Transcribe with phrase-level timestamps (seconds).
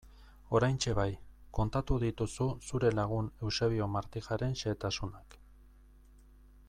[0.59, 1.09] Oraintxe bai,
[1.57, 5.41] kontatu dituzu zure lagun Eusebio Martijaren xehetasunak...